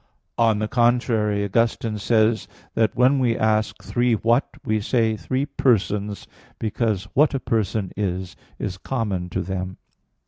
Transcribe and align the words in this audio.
On 0.39 0.57
the 0.57 0.67
contrary, 0.67 1.45
Augustine 1.45 1.99
says 1.99 2.47
(De 2.75 2.87
Trin. 2.87 2.87
vii, 2.87 2.87
4) 2.87 2.87
that 2.87 2.95
when 2.95 3.19
we 3.19 3.37
ask, 3.37 3.83
"Three 3.83 4.13
what?" 4.15 4.47
we 4.65 4.79
say, 4.81 5.15
"Three 5.15 5.45
persons," 5.45 6.27
because 6.57 7.03
what 7.13 7.35
a 7.35 7.39
person 7.39 7.91
is, 7.95 8.35
is 8.57 8.79
common 8.79 9.29
to 9.29 9.41
them. 9.43 9.77